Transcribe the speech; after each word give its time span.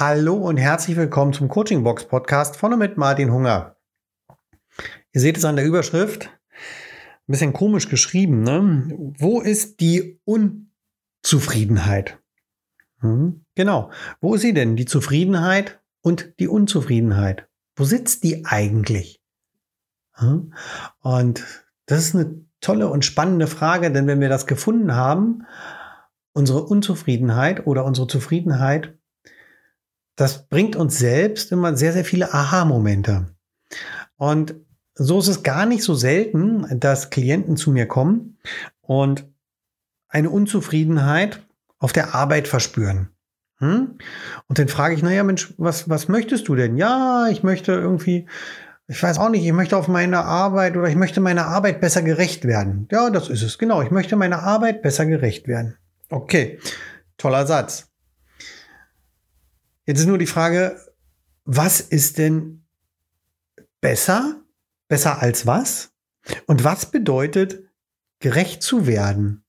Hallo 0.00 0.36
und 0.36 0.58
herzlich 0.58 0.96
willkommen 0.96 1.32
zum 1.32 1.48
Coaching 1.48 1.82
Box 1.82 2.04
Podcast 2.04 2.56
von 2.56 2.72
und 2.72 2.78
mit 2.78 2.96
Martin 2.96 3.32
Hunger. 3.32 3.74
Ihr 5.12 5.20
seht 5.20 5.36
es 5.36 5.44
an 5.44 5.56
der 5.56 5.64
Überschrift, 5.64 6.26
ein 6.26 7.32
bisschen 7.32 7.52
komisch 7.52 7.88
geschrieben. 7.88 8.44
Ne? 8.44 8.96
Wo 9.18 9.40
ist 9.40 9.80
die 9.80 10.20
Unzufriedenheit? 10.24 12.16
Hm, 13.00 13.44
genau. 13.56 13.90
Wo 14.20 14.36
ist 14.36 14.42
sie 14.42 14.54
denn? 14.54 14.76
Die 14.76 14.84
Zufriedenheit 14.84 15.80
und 16.00 16.32
die 16.38 16.46
Unzufriedenheit. 16.46 17.48
Wo 17.74 17.82
sitzt 17.82 18.22
die 18.22 18.46
eigentlich? 18.46 19.20
Hm? 20.12 20.54
Und 21.00 21.42
das 21.86 21.98
ist 21.98 22.14
eine 22.14 22.44
tolle 22.60 22.86
und 22.86 23.04
spannende 23.04 23.48
Frage, 23.48 23.90
denn 23.90 24.06
wenn 24.06 24.20
wir 24.20 24.28
das 24.28 24.46
gefunden 24.46 24.94
haben, 24.94 25.44
unsere 26.34 26.62
Unzufriedenheit 26.62 27.66
oder 27.66 27.84
unsere 27.84 28.06
Zufriedenheit, 28.06 28.97
das 30.18 30.48
bringt 30.48 30.74
uns 30.74 30.98
selbst 30.98 31.52
immer 31.52 31.76
sehr, 31.76 31.92
sehr 31.92 32.04
viele 32.04 32.34
Aha-Momente. 32.34 33.26
Und 34.16 34.56
so 34.94 35.20
ist 35.20 35.28
es 35.28 35.44
gar 35.44 35.64
nicht 35.64 35.84
so 35.84 35.94
selten, 35.94 36.80
dass 36.80 37.10
Klienten 37.10 37.56
zu 37.56 37.70
mir 37.70 37.86
kommen 37.86 38.36
und 38.80 39.28
eine 40.08 40.30
Unzufriedenheit 40.30 41.46
auf 41.78 41.92
der 41.92 42.16
Arbeit 42.16 42.48
verspüren. 42.48 43.10
Hm? 43.58 43.98
Und 44.48 44.58
dann 44.58 44.66
frage 44.66 44.96
ich, 44.96 45.04
naja, 45.04 45.22
Mensch, 45.22 45.54
was, 45.56 45.88
was 45.88 46.08
möchtest 46.08 46.48
du 46.48 46.56
denn? 46.56 46.76
Ja, 46.76 47.28
ich 47.30 47.44
möchte 47.44 47.70
irgendwie, 47.70 48.26
ich 48.88 49.00
weiß 49.00 49.18
auch 49.18 49.28
nicht, 49.28 49.44
ich 49.44 49.52
möchte 49.52 49.76
auf 49.76 49.86
meine 49.86 50.24
Arbeit 50.24 50.76
oder 50.76 50.88
ich 50.88 50.96
möchte 50.96 51.20
meiner 51.20 51.46
Arbeit 51.46 51.80
besser 51.80 52.02
gerecht 52.02 52.44
werden. 52.44 52.88
Ja, 52.90 53.10
das 53.10 53.28
ist 53.28 53.42
es. 53.42 53.56
Genau, 53.56 53.82
ich 53.82 53.92
möchte 53.92 54.16
meiner 54.16 54.42
Arbeit 54.42 54.82
besser 54.82 55.06
gerecht 55.06 55.46
werden. 55.46 55.76
Okay, 56.10 56.58
toller 57.18 57.46
Satz. 57.46 57.87
Jetzt 59.88 60.00
ist 60.00 60.06
nur 60.06 60.18
die 60.18 60.26
Frage, 60.26 60.78
was 61.44 61.80
ist 61.80 62.18
denn 62.18 62.68
besser? 63.80 64.44
Besser 64.86 65.22
als 65.22 65.46
was? 65.46 65.94
Und 66.46 66.62
was 66.62 66.90
bedeutet 66.90 67.66
gerecht 68.18 68.62
zu 68.62 68.86
werden? 68.86 69.46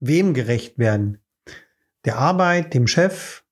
Wem 0.00 0.32
gerecht 0.32 0.78
werden? 0.78 1.22
Der 2.06 2.16
Arbeit, 2.16 2.72
dem 2.72 2.86
Chef? 2.86 3.44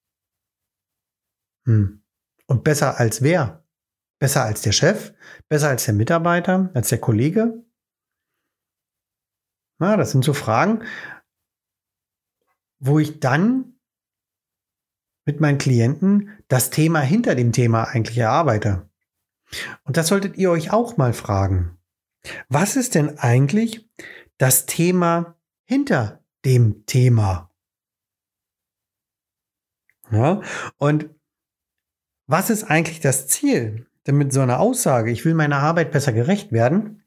Hm. 1.66 2.02
Und 2.46 2.64
besser 2.64 2.98
als 2.98 3.20
wer? 3.20 3.62
Besser 4.18 4.44
als 4.44 4.62
der 4.62 4.72
Chef? 4.72 5.12
Besser 5.50 5.68
als 5.68 5.84
der 5.84 5.92
Mitarbeiter? 5.92 6.70
Als 6.72 6.88
der 6.88 6.98
Kollege? 6.98 7.62
Na, 9.78 9.98
das 9.98 10.12
sind 10.12 10.24
so 10.24 10.32
Fragen, 10.32 10.82
wo 12.78 12.98
ich 12.98 13.20
dann 13.20 13.72
mit 15.24 15.40
meinen 15.40 15.58
Klienten 15.58 16.30
das 16.48 16.70
Thema 16.70 17.00
hinter 17.00 17.34
dem 17.34 17.52
Thema 17.52 17.84
eigentlich 17.84 18.18
erarbeite. 18.18 18.88
Und 19.84 19.96
das 19.96 20.08
solltet 20.08 20.36
ihr 20.36 20.50
euch 20.50 20.72
auch 20.72 20.96
mal 20.96 21.12
fragen. 21.12 21.78
Was 22.48 22.76
ist 22.76 22.94
denn 22.94 23.18
eigentlich 23.18 23.88
das 24.38 24.66
Thema 24.66 25.36
hinter 25.64 26.24
dem 26.44 26.86
Thema? 26.86 27.50
Ja, 30.10 30.42
und 30.76 31.08
was 32.26 32.50
ist 32.50 32.64
eigentlich 32.64 33.00
das 33.00 33.28
Ziel? 33.28 33.86
Denn 34.06 34.16
mit 34.16 34.32
so 34.32 34.40
einer 34.40 34.60
Aussage, 34.60 35.10
ich 35.10 35.24
will 35.24 35.34
meiner 35.34 35.58
Arbeit 35.58 35.92
besser 35.92 36.12
gerecht 36.12 36.52
werden, 36.52 37.02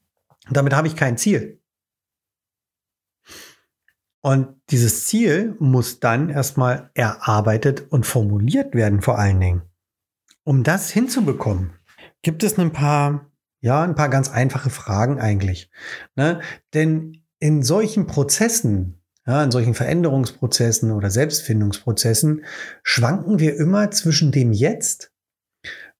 damit 0.49 0.73
habe 0.73 0.87
ich 0.87 0.95
kein 0.95 1.17
Ziel. 1.17 1.61
Und 4.25 4.59
dieses 4.71 5.05
Ziel 5.05 5.55
muss 5.59 5.99
dann 5.99 6.31
erstmal 6.31 6.89
erarbeitet 6.95 7.91
und 7.91 8.07
formuliert 8.07 8.73
werden, 8.73 9.03
vor 9.03 9.19
allen 9.19 9.39
Dingen. 9.39 9.61
Um 10.43 10.63
das 10.63 10.89
hinzubekommen, 10.89 11.73
gibt 12.23 12.41
es 12.41 12.57
ein 12.57 12.71
paar, 12.71 13.31
ja, 13.61 13.83
ein 13.83 13.93
paar 13.93 14.09
ganz 14.09 14.31
einfache 14.31 14.71
Fragen 14.71 15.19
eigentlich. 15.19 15.69
Ne? 16.15 16.41
Denn 16.73 17.21
in 17.37 17.61
solchen 17.61 18.07
Prozessen, 18.07 18.99
ja, 19.27 19.43
in 19.43 19.51
solchen 19.51 19.75
Veränderungsprozessen 19.75 20.91
oder 20.91 21.11
Selbstfindungsprozessen 21.11 22.45
schwanken 22.81 23.37
wir 23.37 23.55
immer 23.57 23.91
zwischen 23.91 24.31
dem 24.31 24.53
Jetzt 24.53 25.11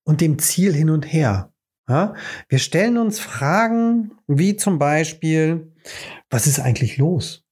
und 0.03 0.19
dem 0.19 0.39
Ziel 0.39 0.73
hin 0.73 0.89
und 0.89 1.03
her. 1.05 1.53
Ja? 1.88 2.16
Wir 2.49 2.57
stellen 2.57 2.97
uns 2.97 3.19
Fragen 3.19 4.13
wie 4.25 4.55
zum 4.55 4.79
Beispiel, 4.79 5.72
was 6.31 6.47
ist 6.47 6.59
eigentlich 6.59 6.97
los? 6.97 7.44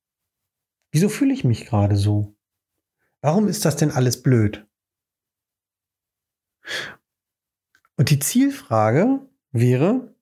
Wieso 0.94 1.10
fühle 1.10 1.34
ich 1.34 1.44
mich 1.44 1.66
gerade 1.66 1.96
so? 1.96 2.38
Warum 3.22 3.48
ist 3.48 3.66
das 3.66 3.76
denn 3.76 3.90
alles 3.90 4.22
blöd? 4.22 4.68
Und 7.98 8.12
die 8.12 8.20
Zielfrage 8.20 9.28
wäre, 9.52 10.16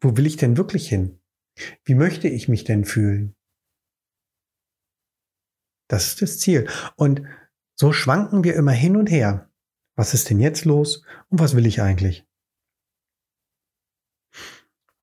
wo 0.00 0.16
will 0.16 0.26
ich 0.26 0.38
denn 0.38 0.56
wirklich 0.56 0.88
hin? 0.88 1.20
Wie 1.84 1.94
möchte 1.94 2.26
ich 2.26 2.48
mich 2.48 2.64
denn 2.64 2.86
fühlen? 2.86 3.36
Das 5.88 6.06
ist 6.06 6.22
das 6.22 6.38
Ziel. 6.38 6.70
Und 6.96 7.22
so 7.74 7.92
schwanken 7.92 8.44
wir 8.44 8.54
immer 8.54 8.72
hin 8.72 8.96
und 8.96 9.10
her. 9.10 9.52
Was 9.94 10.14
ist 10.14 10.30
denn 10.30 10.40
jetzt 10.40 10.64
los 10.64 11.04
und 11.28 11.38
was 11.38 11.54
will 11.54 11.66
ich 11.66 11.82
eigentlich? 11.82 12.26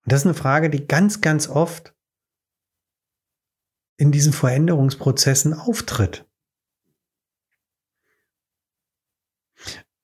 Und 0.04 0.14
das 0.14 0.22
ist 0.22 0.26
eine 0.26 0.34
Frage, 0.34 0.72
die 0.72 0.88
ganz, 0.88 1.22
ganz 1.22 1.48
oft 1.48 1.96
in 4.00 4.14
diesen 4.14 4.32
Veränderungsprozessen 4.32 5.54
auftritt. 5.54 6.26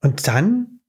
Und 0.02 0.28
dann 0.28 0.82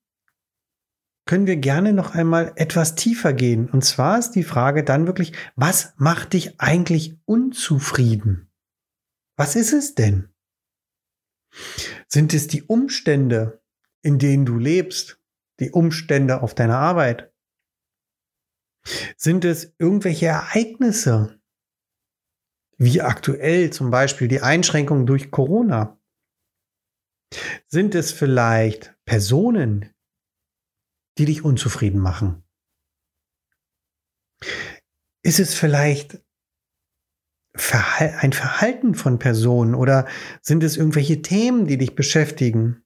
können 1.24 1.46
wir 1.46 1.56
gerne 1.56 1.92
noch 1.92 2.14
einmal 2.14 2.52
etwas 2.56 2.96
tiefer 2.96 3.32
gehen. 3.32 3.70
Und 3.70 3.84
zwar 3.84 4.18
ist 4.18 4.32
die 4.32 4.42
Frage 4.42 4.82
dann 4.82 5.06
wirklich, 5.06 5.32
was 5.54 5.94
macht 5.96 6.32
dich 6.32 6.60
eigentlich 6.60 7.16
unzufrieden? 7.24 8.50
Was 9.36 9.54
ist 9.54 9.72
es 9.72 9.94
denn? 9.94 10.28
Sind 12.08 12.34
es 12.34 12.48
die 12.48 12.64
Umstände, 12.64 13.62
in 14.02 14.18
denen 14.18 14.44
du 14.46 14.58
lebst? 14.58 15.20
Die 15.60 15.70
Umstände 15.70 16.42
auf 16.42 16.56
deiner 16.56 16.78
Arbeit? 16.78 17.32
Sind 19.16 19.44
es 19.44 19.74
irgendwelche 19.78 20.26
Ereignisse, 20.26 21.35
wie 22.78 23.00
aktuell 23.00 23.70
zum 23.70 23.90
Beispiel 23.90 24.28
die 24.28 24.40
Einschränkungen 24.40 25.06
durch 25.06 25.30
Corona? 25.30 25.98
Sind 27.66 27.94
es 27.94 28.12
vielleicht 28.12 28.94
Personen, 29.04 29.94
die 31.18 31.24
dich 31.24 31.44
unzufrieden 31.44 32.00
machen? 32.00 32.44
Ist 35.22 35.40
es 35.40 35.54
vielleicht 35.54 36.22
ein 37.54 38.32
Verhalten 38.32 38.94
von 38.94 39.18
Personen 39.18 39.74
oder 39.74 40.06
sind 40.42 40.62
es 40.62 40.76
irgendwelche 40.76 41.22
Themen, 41.22 41.66
die 41.66 41.78
dich 41.78 41.94
beschäftigen? 41.94 42.84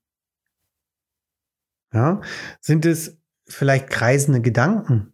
Ja, 1.93 2.23
sind 2.61 2.87
es 2.87 3.19
vielleicht 3.49 3.91
kreisende 3.91 4.41
Gedanken? 4.41 5.13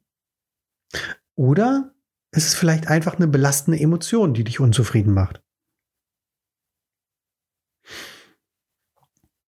Oder 1.34 1.96
ist 2.32 2.47
es 2.47 2.54
vielleicht 2.54 2.88
einfach 2.88 3.16
eine 3.16 3.28
belastende 3.28 3.81
Emotion, 3.81 4.34
die 4.34 4.44
dich 4.44 4.60
unzufrieden 4.60 5.14
macht. 5.14 5.42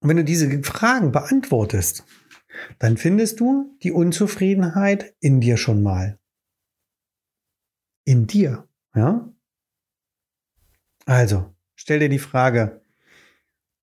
Und 0.00 0.08
wenn 0.10 0.16
du 0.16 0.24
diese 0.24 0.62
Fragen 0.62 1.12
beantwortest, 1.12 2.04
dann 2.78 2.96
findest 2.96 3.40
du 3.40 3.76
die 3.82 3.92
Unzufriedenheit 3.92 5.14
in 5.20 5.40
dir 5.40 5.56
schon 5.56 5.82
mal. 5.82 6.18
In 8.04 8.26
dir, 8.26 8.68
ja? 8.94 9.32
Also, 11.04 11.54
stell 11.74 12.00
dir 12.00 12.08
die 12.08 12.18
Frage, 12.18 12.82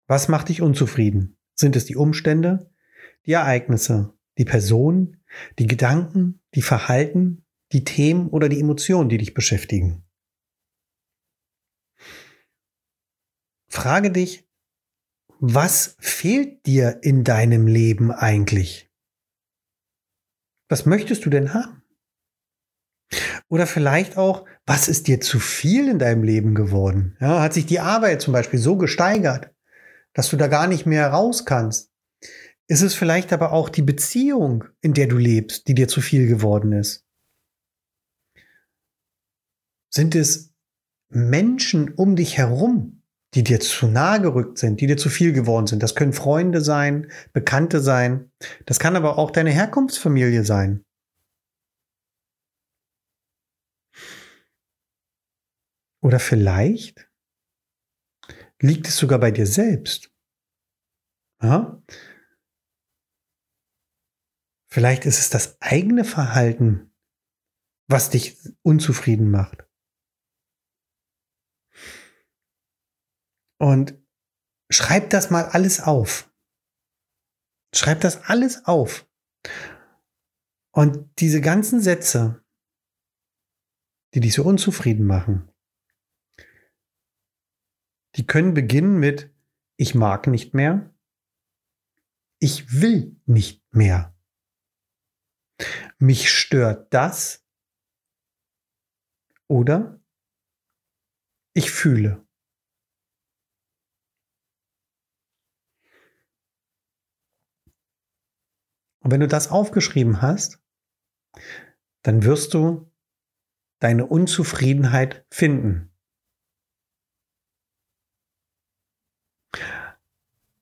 was 0.08 0.28
macht 0.28 0.50
dich 0.50 0.62
unzufrieden? 0.62 1.38
Sind 1.56 1.76
es 1.76 1.86
die 1.86 1.96
Umstände, 1.96 2.72
die 3.26 3.34
Ereignisse, 3.34 4.14
die 4.38 4.46
Personen, 4.46 5.24
die 5.58 5.68
Gedanken, 5.68 6.42
die 6.54 6.62
Verhalten, 6.62 7.45
die 7.76 7.84
Themen 7.84 8.30
oder 8.30 8.48
die 8.48 8.62
Emotionen, 8.62 9.10
die 9.10 9.18
dich 9.18 9.34
beschäftigen. 9.34 10.06
Frage 13.70 14.12
dich, 14.12 14.48
was 15.40 15.98
fehlt 16.00 16.66
dir 16.66 17.00
in 17.02 17.26
deinem 17.26 17.68
Leben 17.68 18.12
eigentlich? 18.14 18.90
Was 20.70 20.86
möchtest 20.86 21.26
du 21.26 21.30
denn 21.30 21.54
haben? 21.54 21.84
Oder 23.50 23.68
vielleicht 23.68 24.16
auch, 24.16 24.46
was 24.66 24.88
ist 24.88 25.10
dir 25.10 25.20
zu 25.20 25.42
viel 25.42 25.90
in 25.90 26.00
deinem 26.00 26.24
Leben 26.24 26.56
geworden? 26.56 27.18
Ja, 27.20 27.42
hat 27.42 27.54
sich 27.54 27.66
die 27.66 27.82
Arbeit 27.82 28.22
zum 28.22 28.32
Beispiel 28.32 28.60
so 28.60 28.78
gesteigert, 28.78 29.54
dass 30.14 30.30
du 30.30 30.38
da 30.38 30.48
gar 30.48 30.68
nicht 30.68 30.86
mehr 30.86 31.10
raus 31.10 31.46
kannst? 31.46 31.92
Ist 32.68 32.82
es 32.82 32.96
vielleicht 32.96 33.34
aber 33.34 33.52
auch 33.52 33.68
die 33.68 33.84
Beziehung, 33.84 34.64
in 34.80 34.94
der 34.94 35.08
du 35.08 35.18
lebst, 35.18 35.68
die 35.68 35.76
dir 35.76 35.90
zu 35.90 36.00
viel 36.00 36.26
geworden 36.28 36.72
ist? 36.72 37.05
Sind 39.96 40.14
es 40.14 40.54
Menschen 41.10 41.94
um 41.94 42.18
dich 42.18 42.38
herum, 42.38 43.02
die 43.34 43.44
dir 43.44 43.62
zu 43.62 43.88
nahe 43.88 44.20
gerückt 44.20 44.58
sind, 44.58 44.82
die 44.82 44.88
dir 44.88 44.98
zu 44.98 45.10
viel 45.10 45.32
geworden 45.32 45.68
sind. 45.68 45.82
Das 45.82 45.96
können 45.96 46.12
Freunde 46.12 46.60
sein, 46.60 47.10
Bekannte 47.32 47.80
sein. 47.80 48.30
Das 48.66 48.78
kann 48.78 48.98
aber 48.98 49.18
auch 49.18 49.32
deine 49.32 49.52
Herkunftsfamilie 49.52 50.44
sein. 50.44 50.84
Oder 56.02 56.20
vielleicht 56.20 57.10
liegt 58.62 58.90
es 58.90 58.98
sogar 58.98 59.20
bei 59.20 59.32
dir 59.32 59.48
selbst. 59.48 60.12
Ja? 61.42 61.82
Vielleicht 64.70 65.06
ist 65.06 65.20
es 65.20 65.30
das 65.30 65.58
eigene 65.62 66.04
Verhalten, 66.04 66.94
was 67.88 68.10
dich 68.10 68.38
unzufrieden 68.62 69.32
macht. 69.32 69.65
Und 73.58 73.98
schreib 74.70 75.10
das 75.10 75.30
mal 75.30 75.46
alles 75.46 75.80
auf. 75.80 76.32
Schreib 77.74 78.02
das 78.02 78.24
alles 78.24 78.66
auf. 78.66 79.08
Und 80.72 81.20
diese 81.20 81.42
ganzen 81.42 81.80
Sätze, 81.82 82.44
die 84.14 84.20
dich 84.20 84.34
so 84.34 84.44
unzufrieden 84.44 85.06
machen, 85.06 85.50
die 88.16 88.26
können 88.26 88.54
beginnen 88.54 89.00
mit 89.00 89.34
ich 89.78 89.94
mag 89.94 90.28
nicht 90.28 90.54
mehr, 90.54 90.94
ich 92.40 92.82
will 92.82 93.20
nicht 93.26 93.64
mehr. 93.74 94.16
Mich 95.98 96.30
stört 96.30 96.94
das 96.94 97.46
oder 99.48 100.02
ich 101.54 101.72
fühle. 101.72 102.25
Und 109.06 109.12
wenn 109.12 109.20
du 109.20 109.28
das 109.28 109.52
aufgeschrieben 109.52 110.24
hast, 110.24 110.60
dann 112.02 112.24
wirst 112.24 112.56
du 112.56 112.92
deine 113.78 114.08
Unzufriedenheit 114.08 115.28
finden. 115.30 115.92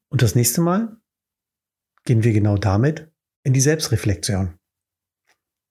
Und 0.10 0.22
das 0.22 0.36
nächste 0.36 0.60
Mal 0.60 0.98
gehen 2.04 2.25
wir 2.25 2.34
genau 2.34 2.57
damit 2.57 3.10
in 3.44 3.54
die 3.54 3.62
Selbstreflexion. 3.62 4.60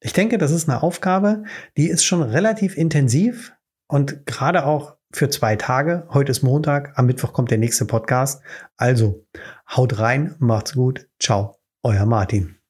Ich 0.01 0.15
denke, 0.15 0.39
das 0.39 0.51
ist 0.51 0.67
eine 0.67 0.83
Aufgabe, 0.83 1.45
die 1.77 1.91
ist 1.91 2.05
schon 2.05 2.23
relativ 2.23 2.79
intensiv 2.79 3.53
und 3.87 4.25
gerade 4.25 4.65
auch 4.65 4.97
für 5.13 5.29
zwei 5.29 5.57
Tage. 5.57 6.09
Heute 6.09 6.33
ist 6.33 6.43
Montag, 6.43 6.99
am 6.99 7.05
Mittwoch 7.05 7.35
kommt 7.35 7.51
der 7.51 7.59
nächste 7.59 7.85
Podcast. 7.85 8.43
Also, 8.79 9.27
haut 9.69 9.99
rein, 9.99 10.37
macht's 10.39 10.73
gut, 10.73 11.07
ciao, 11.19 11.61
euer 11.83 12.07
Martin. 12.07 12.62